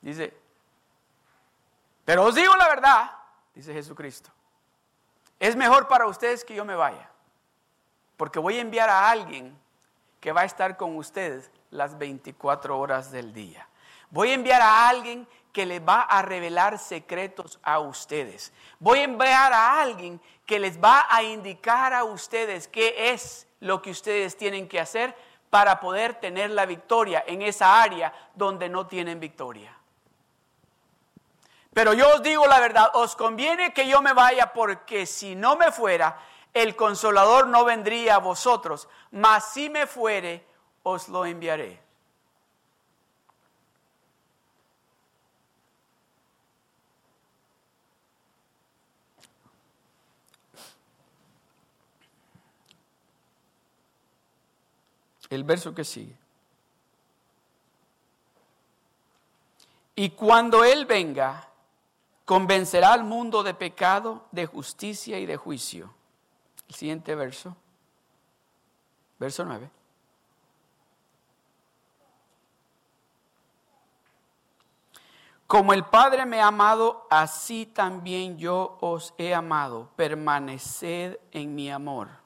[0.00, 0.36] Dice,
[2.04, 3.10] pero os digo la verdad,
[3.54, 4.30] dice Jesucristo.
[5.40, 7.10] Es mejor para ustedes que yo me vaya,
[8.16, 9.58] porque voy a enviar a alguien
[10.20, 13.68] que va a estar con ustedes las 24 horas del día.
[14.10, 18.52] Voy a enviar a alguien que les va a revelar secretos a ustedes.
[18.78, 23.80] Voy a enviar a alguien que les va a indicar a ustedes qué es lo
[23.80, 25.16] que ustedes tienen que hacer
[25.48, 29.74] para poder tener la victoria en esa área donde no tienen victoria.
[31.72, 35.56] Pero yo os digo la verdad, os conviene que yo me vaya porque si no
[35.56, 36.18] me fuera,
[36.52, 40.44] el consolador no vendría a vosotros, mas si me fuere,
[40.82, 41.85] os lo enviaré.
[55.28, 56.16] El verso que sigue.
[59.94, 61.48] Y cuando Él venga,
[62.24, 65.94] convencerá al mundo de pecado, de justicia y de juicio.
[66.68, 67.56] El siguiente verso.
[69.18, 69.70] Verso 9.
[75.46, 79.90] Como el Padre me ha amado, así también yo os he amado.
[79.94, 82.25] Permaneced en mi amor.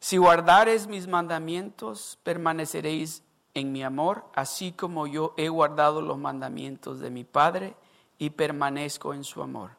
[0.00, 7.00] Si guardares mis mandamientos, permaneceréis en mi amor, así como yo he guardado los mandamientos
[7.00, 7.76] de mi Padre
[8.18, 9.72] y permanezco en su amor.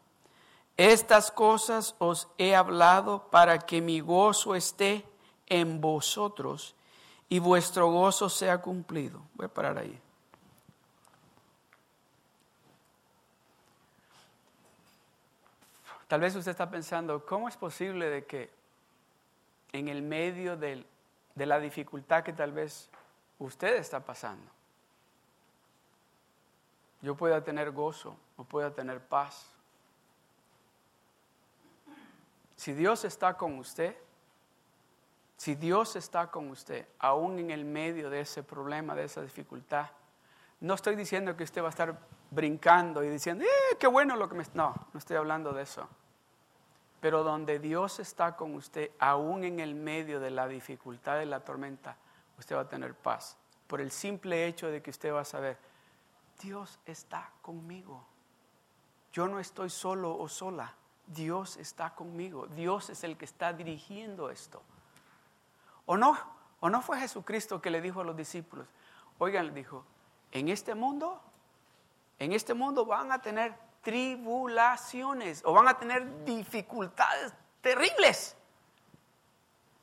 [0.78, 5.06] Estas cosas os he hablado para que mi gozo esté
[5.48, 6.76] en vosotros
[7.28, 9.22] y vuestro gozo sea cumplido.
[9.34, 10.00] Voy a parar ahí.
[16.08, 18.61] Tal vez usted está pensando, ¿cómo es posible de que
[19.74, 20.86] en el medio de
[21.36, 22.90] la dificultad que tal vez
[23.40, 24.52] usted está pasando,
[27.02, 29.52] yo pueda tener gozo o pueda tener paz.
[32.56, 33.96] Si Dios está con usted,
[35.36, 39.88] si Dios está con usted, aún en el medio de ese problema, de esa dificultad,
[40.60, 41.98] no estoy diciendo que usted va a estar
[42.30, 44.44] brincando y diciendo, eh, qué bueno lo que me...
[44.54, 45.90] No, no estoy hablando de eso.
[47.02, 51.44] Pero donde Dios está con usted, aún en el medio de la dificultad de la
[51.44, 51.98] tormenta,
[52.38, 53.38] usted va a tener paz.
[53.68, 55.58] Por el simple hecho de que usted va a saber,
[56.42, 58.06] Dios está conmigo.
[59.12, 60.76] Yo no estoy solo o sola.
[61.08, 62.46] Dios está conmigo.
[62.48, 64.62] Dios es el que está dirigiendo esto.
[65.88, 66.18] ¿O no?
[66.60, 68.68] ¿O no fue Jesucristo que le dijo a los discípulos?
[69.18, 69.84] Oigan, le dijo,
[70.32, 71.20] en este mundo,
[72.20, 78.36] en este mundo van a tener tribulaciones o van a tener dificultades terribles.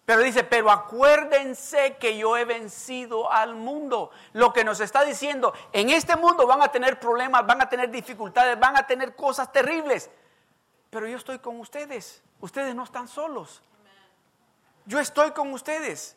[0.08, 4.10] Pero dice, pero acuérdense que yo he vencido al mundo.
[4.32, 7.90] Lo que nos está diciendo, en este mundo van a tener problemas, van a tener
[7.90, 10.08] dificultades, van a tener cosas terribles.
[10.88, 12.22] Pero yo estoy con ustedes.
[12.40, 13.62] Ustedes no están solos.
[14.86, 16.16] Yo estoy con ustedes.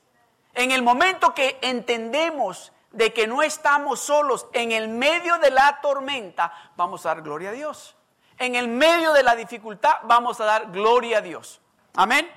[0.53, 5.79] En el momento que entendemos de que no estamos solos en el medio de la
[5.81, 7.95] tormenta, vamos a dar gloria a Dios.
[8.37, 11.61] En el medio de la dificultad, vamos a dar gloria a Dios.
[11.95, 12.29] Amén.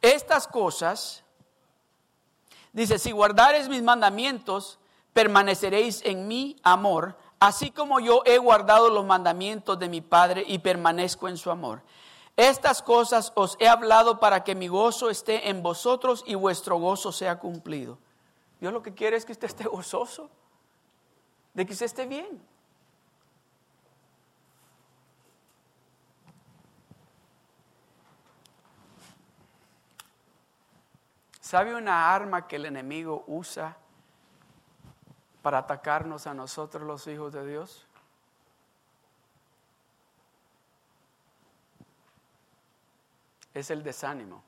[0.00, 1.24] Estas cosas,
[2.72, 4.78] dice, si guardares mis mandamientos,
[5.12, 10.58] permaneceréis en mi amor, así como yo he guardado los mandamientos de mi Padre y
[10.58, 11.82] permanezco en su amor.
[12.38, 17.10] Estas cosas os he hablado para que mi gozo esté en vosotros y vuestro gozo
[17.10, 17.98] sea cumplido.
[18.60, 20.30] Dios lo que quiere es que usted esté gozoso,
[21.52, 22.40] de que usted esté bien.
[31.40, 33.76] ¿Sabe una arma que el enemigo usa
[35.42, 37.87] para atacarnos a nosotros los hijos de Dios?
[43.58, 44.40] Es el desánimo.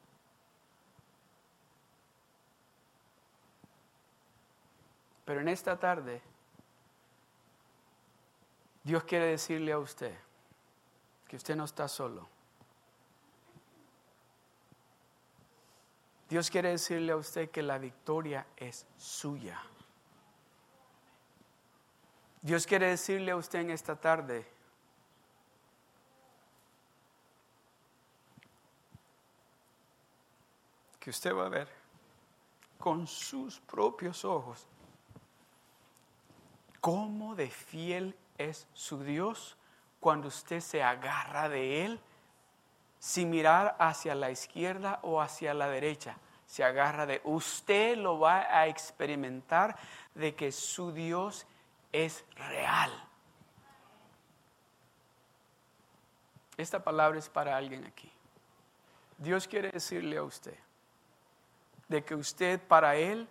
[5.24, 6.22] Pero en esta tarde,
[8.84, 10.16] Dios quiere decirle a usted
[11.26, 12.28] que usted no está solo.
[16.28, 19.60] Dios quiere decirle a usted que la victoria es suya.
[22.42, 24.59] Dios quiere decirle a usted en esta tarde
[31.00, 31.68] que usted va a ver
[32.78, 34.66] con sus propios ojos
[36.80, 39.56] cómo de fiel es su Dios
[39.98, 42.00] cuando usted se agarra de Él
[42.98, 46.16] sin mirar hacia la izquierda o hacia la derecha.
[46.46, 49.76] Se agarra de usted lo va a experimentar
[50.14, 51.46] de que su Dios
[51.92, 52.90] es real.
[56.56, 58.10] Esta palabra es para alguien aquí.
[59.18, 60.58] Dios quiere decirle a usted
[61.90, 63.28] de que usted para Él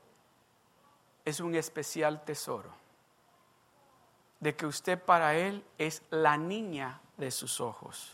[1.26, 2.80] es un especial tesoro
[4.40, 8.14] de que usted para Él es la niña de sus ojos,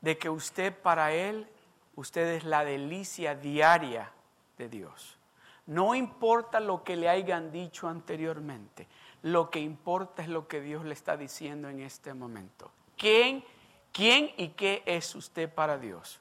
[0.00, 1.48] de que usted para Él,
[1.96, 4.12] usted es la delicia diaria
[4.58, 5.18] de Dios.
[5.66, 8.86] No importa lo que le hayan dicho anteriormente,
[9.22, 12.70] lo que importa es lo que Dios le está diciendo en este momento.
[12.96, 13.44] ¿Quién,
[13.92, 16.20] quién y qué es usted para Dios?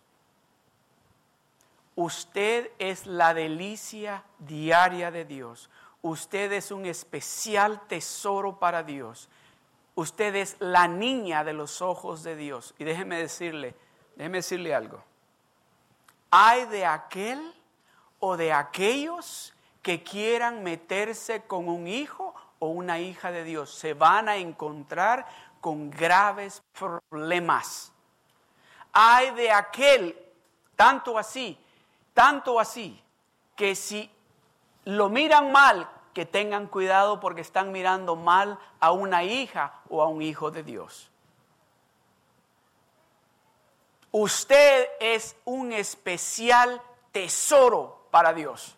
[1.95, 5.69] Usted es la delicia diaria de Dios.
[6.01, 9.29] Usted es un especial tesoro para Dios.
[9.95, 12.73] Usted es la niña de los ojos de Dios.
[12.79, 13.75] Y déjeme decirle,
[14.15, 15.03] déjeme decirle algo.
[16.31, 17.53] Hay de aquel
[18.19, 23.73] o de aquellos que quieran meterse con un hijo o una hija de Dios.
[23.73, 25.25] Se van a encontrar
[25.59, 27.91] con graves problemas.
[28.93, 30.17] Hay de aquel,
[30.75, 31.57] tanto así,
[32.13, 33.01] tanto así,
[33.55, 34.09] que si
[34.85, 40.07] lo miran mal, que tengan cuidado porque están mirando mal a una hija o a
[40.07, 41.09] un hijo de Dios.
[44.11, 46.81] Usted es un especial
[47.11, 48.75] tesoro para Dios.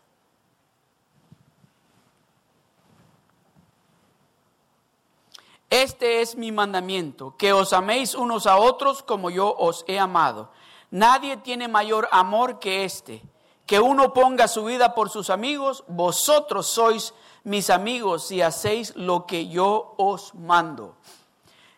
[5.72, 10.52] Este es mi mandamiento, que os améis unos a otros como yo os he amado.
[10.94, 13.24] Nadie tiene mayor amor que este
[13.66, 19.26] que uno ponga su vida por sus amigos, vosotros sois mis amigos si hacéis lo
[19.26, 20.96] que yo os mando.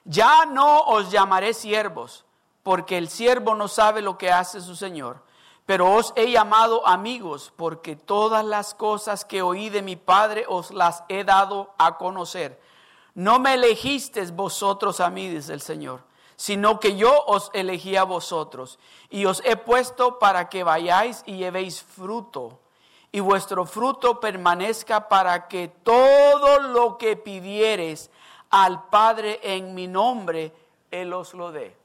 [0.04, 2.26] Ya no os llamaré siervos,
[2.62, 5.24] porque el siervo no sabe lo que hace su Señor,
[5.66, 10.72] pero os he llamado amigos, porque todas las cosas que oí de mi Padre os
[10.72, 12.60] las he dado a conocer.
[13.14, 16.04] No me elegisteis vosotros a mí, dice el Señor
[16.36, 18.80] sino que yo os elegí a vosotros
[19.10, 22.60] y os he puesto para que vayáis y llevéis fruto
[23.12, 28.10] y vuestro fruto permanezca para que todo lo que pidiereis
[28.50, 30.54] al Padre en mi nombre,
[30.92, 31.78] Él os lo dé.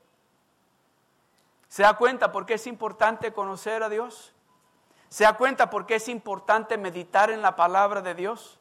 [1.69, 4.33] ¿Se da cuenta por qué es importante conocer a Dios?
[5.09, 8.60] ¿Se da cuenta por qué es importante meditar en la palabra de Dios?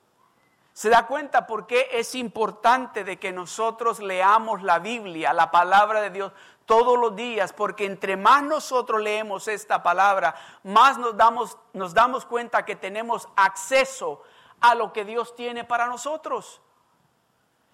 [0.80, 6.00] ¿Se da cuenta por qué es importante de que nosotros leamos la Biblia, la palabra
[6.00, 6.32] de Dios,
[6.66, 7.52] todos los días?
[7.52, 13.28] Porque entre más nosotros leemos esta palabra, más nos damos, nos damos cuenta que tenemos
[13.36, 14.24] acceso
[14.62, 16.62] a lo que Dios tiene para nosotros.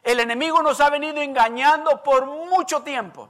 [0.02, 3.30] El enemigo nos ha venido engañando por mucho tiempo.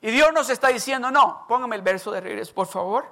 [0.00, 3.06] Y Dios nos está diciendo, no, póngame el verso de regreso, por favor.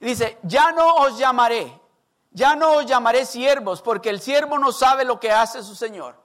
[0.00, 1.80] dice, ya no os llamaré
[2.34, 6.16] ya no os llamaré siervos, porque el siervo no sabe lo que hace su Señor.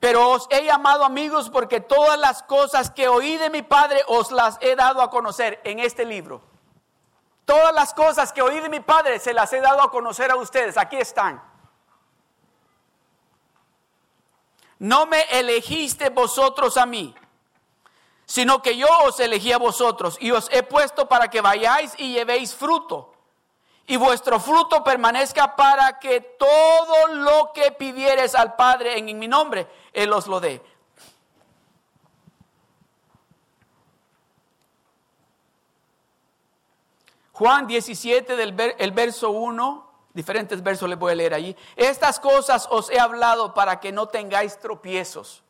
[0.00, 4.32] Pero os he llamado amigos porque todas las cosas que oí de mi Padre os
[4.32, 6.42] las he dado a conocer en este libro.
[7.44, 10.36] Todas las cosas que oí de mi Padre se las he dado a conocer a
[10.36, 10.76] ustedes.
[10.76, 11.40] Aquí están.
[14.80, 17.14] No me elegiste vosotros a mí,
[18.26, 22.12] sino que yo os elegí a vosotros y os he puesto para que vayáis y
[22.12, 23.15] llevéis fruto
[23.86, 29.68] y vuestro fruto permanezca para que todo lo que pidieres al Padre en mi nombre,
[29.92, 30.62] Él os lo dé.
[37.32, 41.54] Juan 17, del el verso 1, diferentes versos les voy a leer allí.
[41.76, 45.44] Estas cosas os he hablado para que no tengáis tropiezos.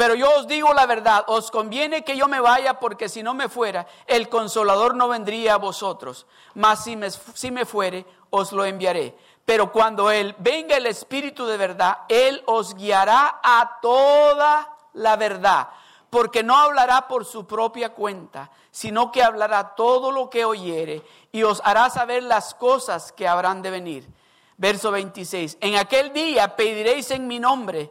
[0.00, 3.34] Pero yo os digo la verdad, os conviene que yo me vaya porque si no
[3.34, 6.26] me fuera, el consolador no vendría a vosotros.
[6.54, 9.14] Mas si me, si me fuere, os lo enviaré.
[9.44, 15.68] Pero cuando Él venga el Espíritu de verdad, Él os guiará a toda la verdad.
[16.08, 21.42] Porque no hablará por su propia cuenta, sino que hablará todo lo que oyere y
[21.42, 24.08] os hará saber las cosas que habrán de venir.
[24.56, 25.58] Verso 26.
[25.60, 27.90] En aquel día pediréis en mi nombre.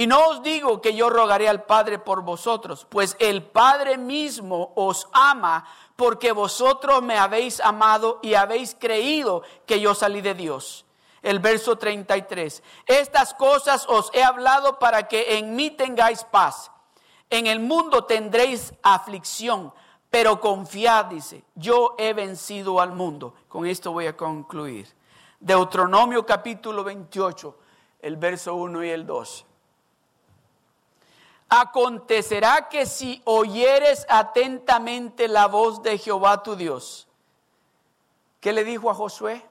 [0.00, 4.72] Y no os digo que yo rogaré al Padre por vosotros, pues el Padre mismo
[4.74, 10.86] os ama porque vosotros me habéis amado y habéis creído que yo salí de Dios.
[11.20, 12.62] El verso 33.
[12.86, 16.70] Estas cosas os he hablado para que en mí tengáis paz.
[17.28, 19.70] En el mundo tendréis aflicción,
[20.08, 23.34] pero confiad, dice, yo he vencido al mundo.
[23.48, 24.88] Con esto voy a concluir.
[25.40, 27.58] Deuteronomio capítulo 28,
[28.00, 29.46] el verso 1 y el 2.
[31.50, 37.08] Acontecerá que si oyeres atentamente la voz de Jehová tu Dios,
[38.40, 39.44] ¿qué le dijo a Josué?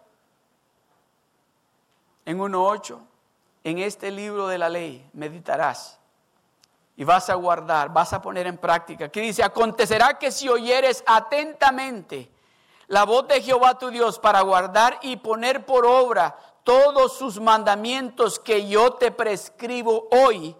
[2.26, 3.00] En 1.8,
[3.66, 6.00] en este libro de la ley meditarás
[6.95, 9.10] y vas a guardar, vas a poner en práctica.
[9.10, 9.43] ¿Qué dice?
[9.43, 12.32] Acontecerá que si oyeres atentamente
[12.88, 18.39] la voz de Jehová tu Dios para guardar y poner por obra todos sus mandamientos
[18.39, 20.56] que yo te prescribo hoy,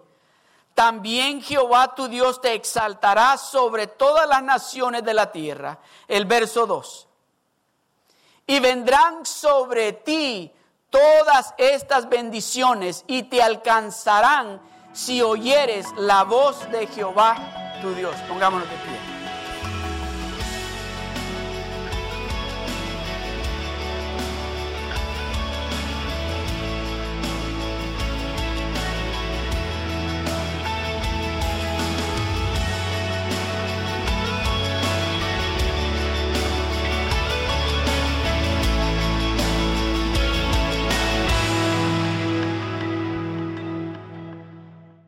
[0.80, 5.78] también Jehová tu Dios te exaltará sobre todas las naciones de la tierra.
[6.08, 7.06] El verso 2.
[8.46, 10.50] Y vendrán sobre ti
[10.88, 14.58] todas estas bendiciones y te alcanzarán
[14.94, 17.36] si oyeres la voz de Jehová
[17.82, 18.16] tu Dios.
[18.26, 19.09] Pongámonos de pie.